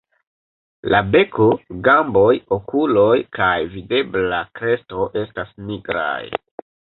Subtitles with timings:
[0.93, 1.45] La beko,
[1.87, 6.19] gamboj, okuloj kaj videbla kresto estas nigraj.